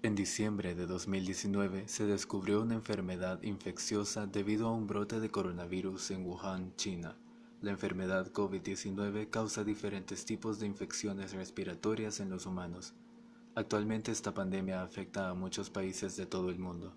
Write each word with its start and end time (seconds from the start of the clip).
En 0.00 0.14
diciembre 0.14 0.76
de 0.76 0.86
2019 0.86 1.88
se 1.88 2.06
descubrió 2.06 2.62
una 2.62 2.74
enfermedad 2.74 3.42
infecciosa 3.42 4.28
debido 4.28 4.68
a 4.68 4.72
un 4.72 4.86
brote 4.86 5.18
de 5.18 5.28
coronavirus 5.28 6.12
en 6.12 6.24
Wuhan, 6.24 6.72
China. 6.76 7.16
La 7.62 7.72
enfermedad 7.72 8.30
COVID-19 8.30 9.28
causa 9.28 9.64
diferentes 9.64 10.24
tipos 10.24 10.60
de 10.60 10.66
infecciones 10.66 11.32
respiratorias 11.32 12.20
en 12.20 12.30
los 12.30 12.46
humanos. 12.46 12.94
Actualmente 13.56 14.12
esta 14.12 14.32
pandemia 14.32 14.82
afecta 14.82 15.30
a 15.30 15.34
muchos 15.34 15.68
países 15.68 16.14
de 16.16 16.26
todo 16.26 16.50
el 16.50 16.60
mundo. 16.60 16.94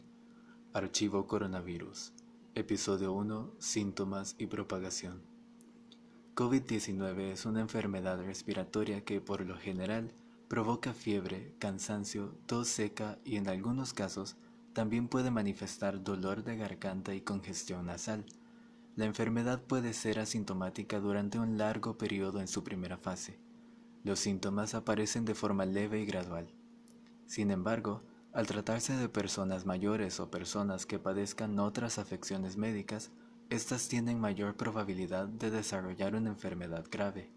Archivo 0.71 1.25
Coronavirus. 1.25 2.13
Episodio 2.53 3.13
1. 3.13 3.55
Síntomas 3.57 4.35
y 4.37 4.45
propagación. 4.45 5.23
COVID-19 6.35 7.31
es 7.31 7.47
una 7.47 7.61
enfermedad 7.61 8.23
respiratoria 8.23 9.03
que 9.03 9.21
por 9.21 9.43
lo 9.43 9.57
general 9.57 10.13
provoca 10.51 10.91
fiebre, 10.91 11.55
cansancio, 11.59 12.35
tos 12.45 12.67
seca 12.67 13.17
y 13.23 13.37
en 13.37 13.47
algunos 13.47 13.93
casos 13.93 14.35
también 14.73 15.07
puede 15.07 15.31
manifestar 15.31 16.03
dolor 16.03 16.43
de 16.43 16.57
garganta 16.57 17.15
y 17.15 17.21
congestión 17.21 17.85
nasal. 17.85 18.25
La 18.97 19.05
enfermedad 19.05 19.61
puede 19.61 19.93
ser 19.93 20.19
asintomática 20.19 20.99
durante 20.99 21.39
un 21.39 21.57
largo 21.57 21.97
periodo 21.97 22.41
en 22.41 22.49
su 22.49 22.65
primera 22.65 22.97
fase. 22.97 23.39
Los 24.03 24.19
síntomas 24.19 24.75
aparecen 24.75 25.23
de 25.23 25.35
forma 25.35 25.63
leve 25.63 26.01
y 26.01 26.05
gradual. 26.05 26.51
Sin 27.27 27.49
embargo, 27.49 28.03
al 28.33 28.45
tratarse 28.45 28.97
de 28.97 29.07
personas 29.07 29.65
mayores 29.65 30.19
o 30.19 30.29
personas 30.29 30.85
que 30.85 30.99
padezcan 30.99 31.59
otras 31.59 31.97
afecciones 31.97 32.57
médicas, 32.57 33.11
estas 33.49 33.87
tienen 33.87 34.19
mayor 34.19 34.57
probabilidad 34.57 35.29
de 35.29 35.49
desarrollar 35.49 36.13
una 36.13 36.31
enfermedad 36.31 36.83
grave. 36.91 37.31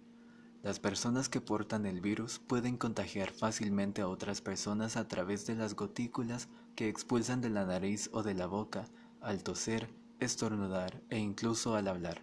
Las 0.64 0.80
personas 0.80 1.28
que 1.28 1.42
portan 1.42 1.84
el 1.84 2.00
virus 2.00 2.38
pueden 2.38 2.78
contagiar 2.78 3.30
fácilmente 3.30 4.00
a 4.00 4.08
otras 4.08 4.40
personas 4.40 4.96
a 4.96 5.06
través 5.06 5.46
de 5.46 5.54
las 5.54 5.76
gotículas 5.76 6.48
que 6.74 6.88
expulsan 6.88 7.42
de 7.42 7.50
la 7.50 7.66
nariz 7.66 8.08
o 8.14 8.22
de 8.22 8.32
la 8.32 8.46
boca 8.46 8.88
al 9.20 9.42
toser, 9.42 9.90
estornudar 10.20 11.02
e 11.10 11.18
incluso 11.18 11.76
al 11.76 11.86
hablar. 11.86 12.22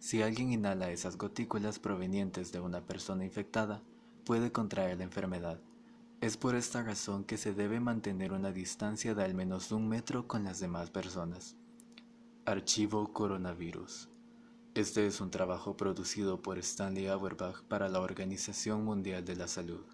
Si 0.00 0.20
alguien 0.20 0.52
inhala 0.52 0.90
esas 0.90 1.16
gotículas 1.16 1.78
provenientes 1.78 2.52
de 2.52 2.60
una 2.60 2.82
persona 2.82 3.24
infectada, 3.24 3.80
puede 4.26 4.52
contraer 4.52 4.98
la 4.98 5.04
enfermedad. 5.04 5.58
Es 6.20 6.36
por 6.36 6.56
esta 6.56 6.82
razón 6.82 7.24
que 7.24 7.38
se 7.38 7.54
debe 7.54 7.80
mantener 7.80 8.34
una 8.34 8.52
distancia 8.52 9.14
de 9.14 9.24
al 9.24 9.32
menos 9.32 9.72
un 9.72 9.88
metro 9.88 10.28
con 10.28 10.44
las 10.44 10.60
demás 10.60 10.90
personas. 10.90 11.56
Archivo 12.44 13.14
Coronavirus 13.14 14.10
este 14.74 15.06
es 15.06 15.20
un 15.20 15.30
trabajo 15.30 15.76
producido 15.76 16.40
por 16.40 16.58
Stanley 16.58 17.06
Auerbach 17.06 17.62
para 17.64 17.90
la 17.90 18.00
Organización 18.00 18.84
Mundial 18.84 19.22
de 19.22 19.36
la 19.36 19.46
Salud. 19.46 19.84